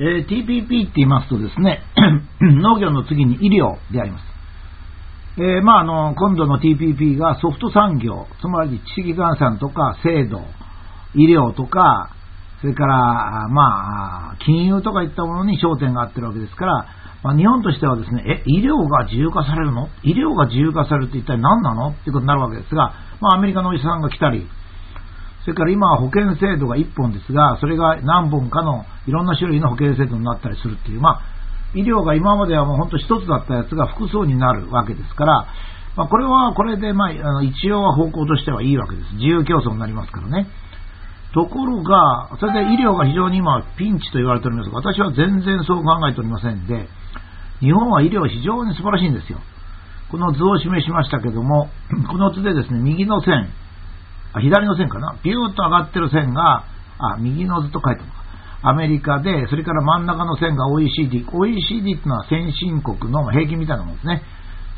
[0.00, 1.82] えー、TPP って言いますとですね、
[2.40, 4.24] 農業の次に医療であります。
[5.38, 10.40] えー、まあ、あの、今度の TPP がソフト産業、つまり地域換算とか制度、
[11.14, 12.10] 医療とか、
[12.60, 16.86] それから、まあ、金融とかいったものに焦点が合ってるわけですから、
[17.22, 19.88] まあ、日本としてはですね、え、医療が自由化されるの？
[20.02, 21.90] 医療が自由化されるって一体何なの？
[21.90, 24.46] っていうことになるわけですが、まあ、アメリカのお医者さんが来たり、
[25.48, 31.22] それから今は保険制度が1本ですが、それが何本かのいろんな種類の保険制度になったりするっていう、まあ、
[31.74, 35.48] 医療が今まではもう本当一つだったやつが複数になるわけですから、
[35.96, 39.14] まあ、これはこれで、まあ、あの一応は方向としてはいいわけです。
[39.14, 40.46] 自由競争になりますからね。
[41.32, 46.88] ところが、それで医療が非常に今ピンチと言われておりますが、私は全然そう考えておりませんで、
[47.60, 49.40] 日本は医療非常に素晴らしいんですよ。
[50.10, 51.70] この図を示しましたけども、
[52.10, 53.50] この図でですね、右の線、
[54.40, 56.64] 左の線かな、ビューッと上がってる線が、
[56.98, 58.18] あ、右の図と書いてるのか。
[58.60, 61.24] アメリカで、それから真ん中の線が OECD。
[61.32, 64.22] OECD っていうのは先進国の平均みたいなものですね。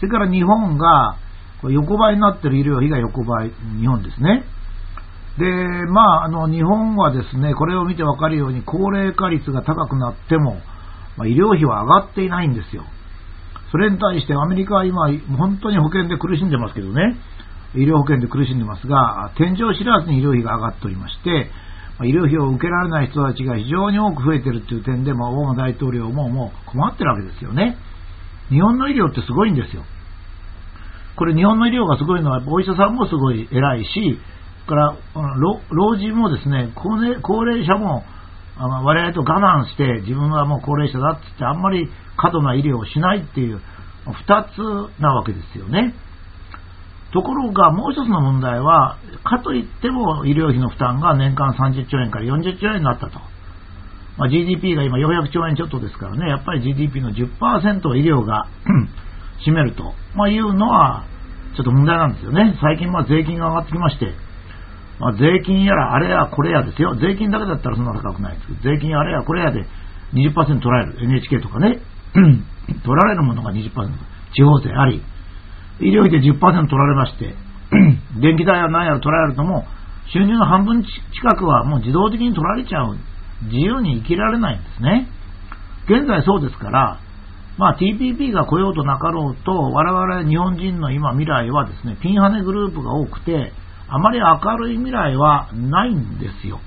[0.00, 1.16] それから日本が、
[1.62, 4.44] 横ばいになってる医療費が横ばい、日本ですね。
[5.38, 5.46] で、
[5.86, 10.56] まあ、あの、日本はですね、これを見てわかるように、高齢化率が高くなっても、
[11.16, 12.84] まあ、医療費は上がっていないんですよ。
[13.70, 17.16] それに対してアメリカは今、本当に保険で苦しんでますけどね、
[17.74, 21.50] 医療保険で苦しんでますが、天井知らずに医療費が上がっておりまして、
[22.02, 27.76] 医療費を受けられない人たちが非常に多く増えているという点で、まあ、オバマ大統領ももう困ってるわけですよね。
[28.48, 29.84] 日本の医療ってすごいんですよ。
[31.16, 34.18] これ日本の医療がすごいのは、お医者さんもすごい偉いし、
[34.70, 34.96] から
[35.70, 38.04] 老人もですね、高齢者も
[38.56, 43.60] あの我々と我慢して自分はもう高齢者だって言ってあんまり過度な医療をしないっていう
[44.06, 45.94] 2つなわけですよね。
[47.12, 53.18] ところがもう一つの問題は、かといっても医療費の負担が年間30兆円から40兆円になったと。
[54.16, 58.46] まあ、GDP が今400兆円ちょっとですからね、やっぱり GDP の10%を医療が
[59.46, 61.06] 占めると、まあ、いうのは
[61.56, 62.56] ちょっと問題なんですよね。
[62.60, 64.12] 最近まあ税金が上がってきまして、
[65.00, 66.94] まあ、税金やらあれやこれやですよ。
[66.96, 69.64] 税金だけだったらそんな高くないですけど、税金あれやこれやで
[70.12, 71.04] 20%取られる。
[71.04, 71.80] NHK とかね。
[72.12, 73.70] 取られるものが20%。
[74.34, 75.02] 地方税あり。
[75.80, 77.34] 医療費で10%取られまして、
[78.20, 80.90] 電気代や何やら取られるともう、収入の半分近
[81.36, 82.96] くはもう自動的に取られちゃう。
[83.44, 85.08] 自由に生きられないんですね。
[85.86, 87.00] 現在そうですから、
[87.56, 93.52] まあ、TPP が来ようとなかろうと、我々日本人の今未来はですね、ピンハネグループが多くて、
[93.88, 96.60] あまり明るい未来はないんですよ。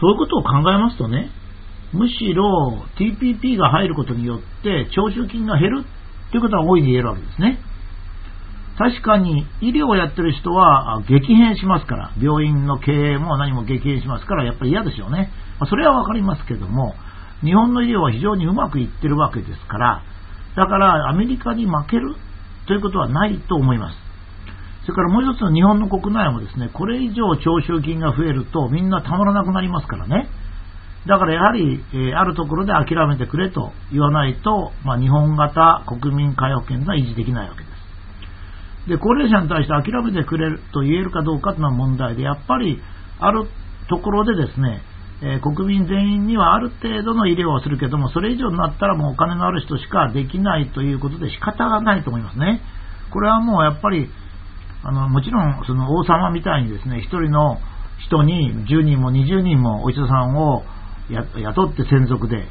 [0.00, 1.30] そういうことを考えますとね、
[1.92, 5.84] むしろ TPP が入ることによって徴収金が減る
[6.30, 7.58] ということは大いに言えるわけですね。
[8.78, 15.30] 確かに医療をやってる人は激変しますから、病院の経営も何も激変しますから、やっぱり嫌でしょうね。
[15.68, 16.94] それはわかりますけども、
[17.42, 20.02] 日本の医療は非常にうまくいってるわけですから、
[20.56, 22.14] だからアメリカに負ける
[22.66, 23.96] ということはないと思います。
[24.86, 30.28] それからもう一つの日本の国内もですね、これ以上徴収金が増えるとみんなたまらなくなりますからね。
[31.06, 37.68] だからやはり、え、あるところで諦めてくれと言わないと、まあ、日本型国民皆保険が維持できないわけで
[38.86, 38.88] す。
[38.88, 42.80] で、高齢者に対して諦めてくれると言えるかどうかというのは問題で、やっぱり
[43.18, 43.48] ある
[43.88, 44.82] ところでですね、
[45.22, 52.60] え、国民全員にはある程度の医療をするけども、それ以上になったらもうお金のある人しかできないということで仕方がないと思いますね。
[53.10, 54.08] これはもうやっぱり、
[54.82, 57.58] あの、もちろんその王様みたいにですね、一人の
[57.98, 60.62] 人に10人も20人もお医者さんを
[61.10, 62.46] 雇って専属で、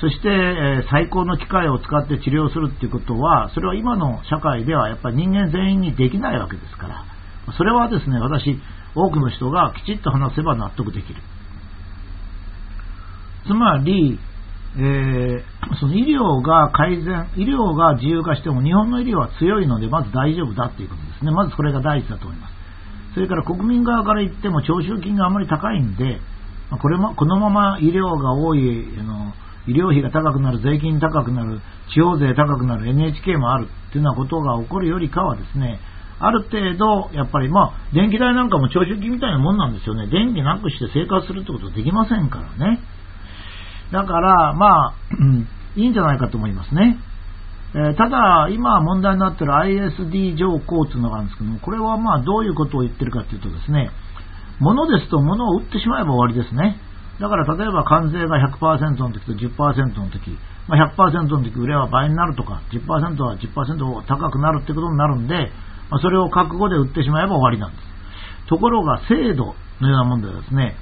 [0.00, 7.04] そして、え最高の機械を使って治療するっていうことは、それは今の社会ではやっぱり人間全員にできないわけですから、
[7.56, 8.60] それはですね、私、
[8.94, 11.20] 多くの人がきちっと話せば納得できる。
[13.46, 14.18] つまり、
[14.78, 15.42] えー、
[15.80, 21.30] その医療が改善、医療が自由化しても日本の医療は強いので、まず大丈夫だっていうことですね。
[21.30, 22.54] まずこれが第一だと思います。
[23.14, 26.20] それから国民側から言っても徴収金があまり高いんで、
[26.70, 29.32] これもこのまま医療が多いあの
[29.66, 31.60] 医療費が高くなる、税金高くなる、
[31.92, 35.80] 地方税高くなる、NHK もあるっていうようなことが起こるよりかはですね、
[36.18, 40.06] ある程度、やっぱりまあ、電気代なんかも徴収金みたいなもんなんですよね。
[40.06, 42.80] 電気なくして生活するってことはできませんからね。
[43.92, 44.94] だから、まあ、
[45.76, 46.98] いいんじゃないかと思いますね。
[47.74, 53.90] えー、ただ、今問題になってる ISD 条項というのがあるんですけども、これはまあ、どういうことを言ってるかというとですね、
[54.60, 56.80] 物ですと物を売ってしまえば終わりですね。
[57.20, 60.36] だから例えば関税が100%の時と10%の時、
[60.68, 65.50] まあ、100%の時売れば倍になるとか、10%は10%高くなるってことになるんで、
[65.90, 68.48] まあ、それを覚悟で売ってしまえば終わりなんです。
[68.48, 70.76] ところが制度のようなもんでですね、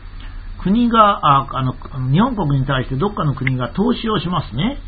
[0.63, 1.75] 国がああの、
[2.11, 4.79] 日本国に対してどっかの国が投資をしますね。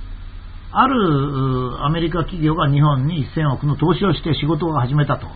[0.72, 5.26] あるアメリカ企業が日本に1000億の投資をして仕事を始めたと。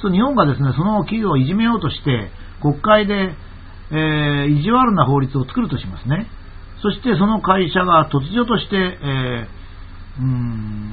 [0.00, 2.30] そう日本がですね、その企業をいじめようとして、
[2.60, 3.34] 国会で、
[3.90, 6.26] えー、意地悪な法律を作るとしますね。
[6.82, 10.92] そしてその会社が突如として、えー、うん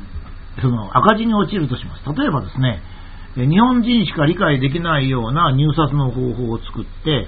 [0.62, 2.04] その赤字に陥るとします。
[2.18, 2.82] 例えばですね、
[3.36, 7.28] 日本人しか理解できないような入札の方法を作って、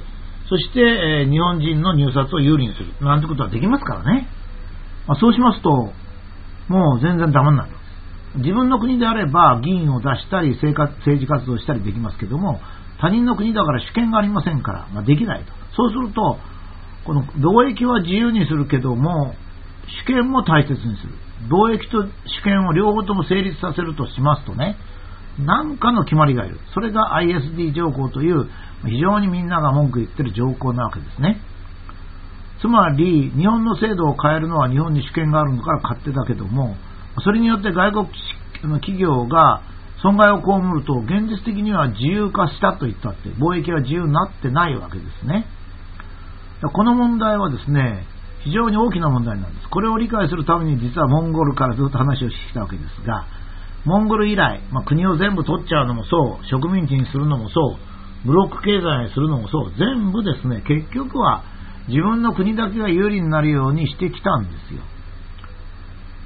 [0.50, 2.94] そして、えー、日本人の入札を有利にする。
[3.02, 4.28] なんてことはできますからね。
[5.08, 5.92] まあ、そうしますと、
[6.70, 7.72] もう全然ダメになる。
[8.36, 10.74] 自分の国であれば議員を出したり政
[11.20, 12.62] 治活動したりできますけども、
[13.00, 15.52] 他人の国だから主権がありませんから、まあ、できないと。
[15.76, 16.40] そうすると、
[17.06, 19.36] この貿易は自由にするけども、
[20.04, 21.14] 主権も大切にする。
[21.50, 24.76] 貿易と主権を両方とも成立させるとしますとね、
[25.40, 26.60] 何かの決まりがいる。
[26.74, 28.50] それが ISD 条項という
[28.86, 31.40] 非常にみんなが文句言ってる条項なわけですね。
[32.60, 36.76] つまり、日本の制度を変えるのは日本に主権があるのから勝手だけども、
[37.24, 38.08] それによって外国
[38.64, 39.62] の企業が
[40.02, 45.48] 損害を被ると、現実的には自由化したと言ったって、貿易は自由になってないわけですね。
[46.74, 48.06] この問題はですね、
[48.44, 49.70] 非常に大きな問題なんです。
[49.70, 53.26] これを理解するために実はモンゴルからずっと話をしてきたわけですが、
[53.86, 57.78] モンゴル以来、まあ、国を全部取っちゃうのもそう、植民地にするのもそ
[58.26, 61.44] う、ブロック経済にするのもそう、全部ですね、結局は
[61.88, 64.82] 自分の国だけが有利になるようにしてきたんですよ。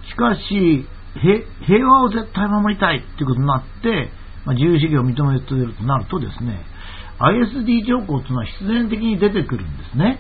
[0.10, 0.86] しかし、
[1.20, 4.10] 平和を絶対守りたいということになって、
[4.46, 6.64] まあ、自由主義を認めているとなるとですね、
[7.20, 10.20] ISD 条項というのは必然的に出てくるんですね。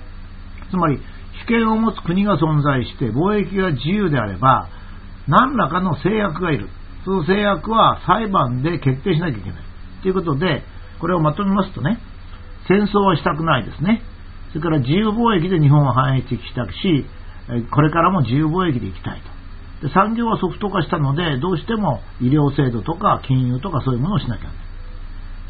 [0.69, 0.99] つまり、
[1.43, 4.69] 主権を持つ国が存在して貿易が自由であれば、
[5.27, 6.69] 何らかの制約がいる。
[7.03, 9.63] その制約は裁判で決定しなきゃいけない。
[10.03, 10.63] ということで、
[10.99, 11.99] これをまとめますとね、
[12.67, 14.03] 戦争はしたくないですね。
[14.49, 17.05] それから自由貿易で日本を繁栄していきたくし、
[17.71, 19.40] これからも自由貿易でいきたいと。
[19.81, 24.51] で産業はソフト化したので、どうしても医療制度とか金融とかそういうものをしなきゃな。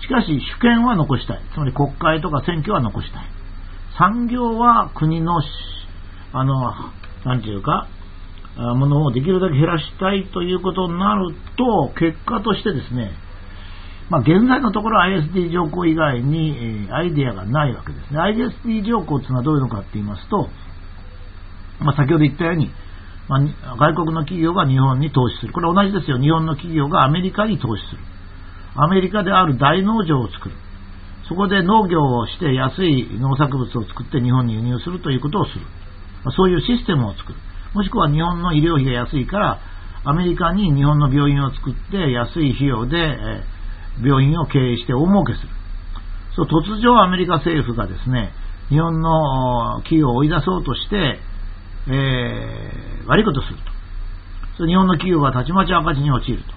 [0.02, 1.42] しかし、主権は残したい。
[1.54, 3.26] つまり国会とか選挙は残したい。
[3.98, 5.42] 産業は国の、
[6.34, 6.74] あの、
[7.26, 7.88] なんていうか、
[8.56, 13.12] ものをできるだけ減らしたいということになると、結果としてですね、
[14.10, 18.20] まあ、現在のところ ISD 条項以外に、え、アイデアがないわけですね。
[18.20, 20.50] ISD 条項というのはどういうのかって言いますと、
[21.80, 22.70] まあ、先ほど言ったように、
[23.32, 25.54] まあ、外国の企業が日本に投資する。
[25.54, 26.20] これ同じですよ。
[26.20, 28.02] 日本の企業がアメリカに投資する。
[28.76, 30.56] アメリカである大農場を作る。
[31.30, 35.62] そこで農業をして安い農作物を作って日本に輸入するということをする。
[36.26, 37.40] まあ、そういうシステムを作る。
[37.74, 39.60] もしくは日本の医療費が安いから、
[40.04, 43.44] アメリカに日本の病院を作って安い費用で、え
[44.04, 45.48] 病院を経営して大儲けする。
[46.36, 48.34] そう突如アメリカ政府がですね、
[48.68, 51.31] 日本の企業を追い出そうとして、
[51.88, 53.72] えー、悪いことすると。
[54.58, 56.54] そ日本の企業がたちまち赤字に陥ると。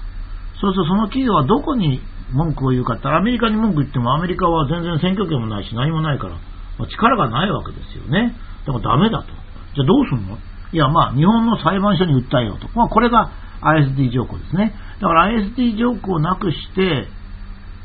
[0.61, 2.01] そうするとその企業はどこに
[2.33, 6.35] 文句を言うかってアメリカに文句言ってもアメリカは全然選挙権もないし何もないから、
[6.79, 8.35] まあ、力がないわけですよね。
[8.67, 9.29] だからダメだと。
[9.75, 10.39] じゃあどうすんの？
[10.73, 12.69] いやまあ日本の裁判所に訴えようと。
[12.75, 13.31] まあこれが
[13.61, 14.75] ISD 条項ですね。
[15.01, 17.09] だから ISD 条項をなくして、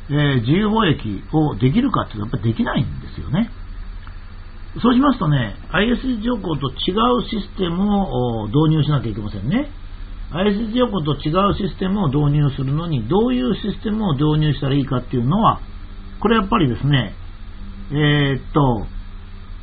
[0.09, 3.49] えー、自由貿易をできるかっていうとやっぱりできないんですよね。
[4.77, 7.81] そうしますとね、ISD 条項と違うシステム
[8.43, 9.71] を導入しなきゃいけませんね。
[10.31, 15.59] ISD 条項と違うシステムを導入するのに、どういうシステムを導入したらいいかっていうのは、
[16.19, 17.15] これやっぱりですね、
[17.91, 18.85] えー、っと、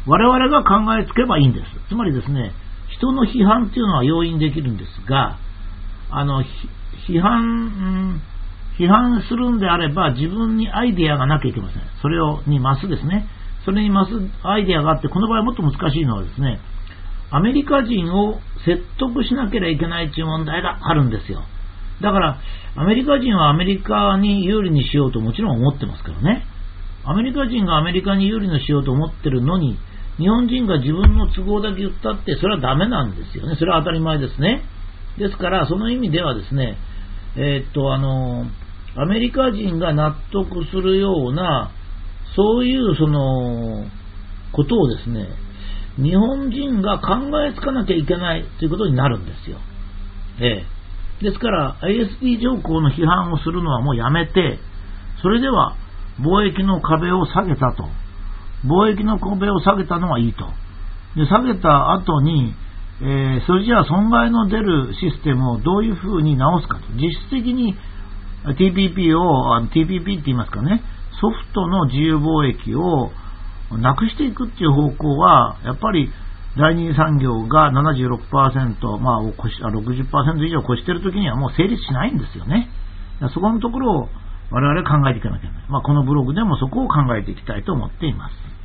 [0.06, 1.66] 我々が考えつけばいいんです。
[1.88, 2.52] つまりですね、
[2.96, 5.38] 人の批判っていうのは容易にできるんですが、
[6.10, 6.42] あの、
[7.08, 8.20] 批判、
[8.78, 11.82] 批判するんであれば自分にアイディアがなきゃいけません。
[12.02, 13.26] それをに増すですね。
[13.66, 16.60] それに増すアイデアがあって、この場合もっと難しいのはですね、
[17.30, 21.42] アメリカ人を説得しなければいけないという問題があるんですよ。
[22.00, 22.38] だから、
[22.76, 26.46] アメリカ人はアメリカに有利にしようともちろん思ってますからね。
[27.04, 29.76] アメリカ人がアメリカに有利にしようと思ってるのに、
[30.18, 33.56] 日本人が自分の都合だけ言ったって、それはダメなんですよね。
[33.56, 34.62] それは当たり前ですね。
[35.18, 36.76] ですから、その意味ではですね、
[37.36, 38.46] えー、っと、あの
[38.96, 41.70] アメリカ人が納得するような、
[42.34, 43.86] そういうその、
[44.52, 45.28] ことをですね、
[45.96, 49.58] 日本人が考えつかなきゃいけないということになるんですよ。
[50.40, 51.24] ええ。
[51.24, 54.58] ですから、ISD 条項の批判をするのはもうやめて、
[55.22, 55.76] それでは
[56.20, 57.88] 貿易の壁を下げたと。
[58.64, 60.46] 貿易の壁を下げたのはいいと。
[61.16, 62.54] で、下げた後に、
[63.00, 66.82] えー、それじゃあ損害の出るシステムをどういうふうに直すかと。
[66.94, 67.74] 実質的に
[68.44, 70.82] TPP を、TPP って言いますかね、
[71.20, 73.10] ソフトの自由貿易を
[73.72, 76.12] なくしていくっていう方向は、やっぱり
[76.56, 82.68] 第二産業が76%、まあ、60%以上を超しているときにはもう成立しないんですよね。
[83.34, 84.08] そこのところを
[84.50, 85.66] 我々考えていかなきゃいけない。
[85.68, 88.55] まあ、このブログでもそこを考えていきたいと思っています。